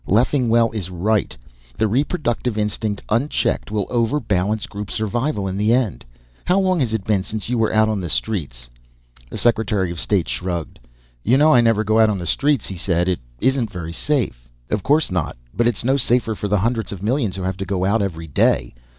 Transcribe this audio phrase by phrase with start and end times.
[0.07, 1.37] Leffingwell is right.
[1.77, 6.03] The reproductive instinct, unchecked, will overbalance group survival in the end.
[6.43, 8.67] How long has it been since you were out on the streets?"
[9.29, 10.79] The Secretary of State shrugged.
[11.23, 13.07] "You know I never go out on the streets," he said.
[13.07, 15.37] "It isn't very safe." "Of course not.
[15.53, 18.25] But it's no safer for the hundreds of millions who have to go out every
[18.25, 18.73] day.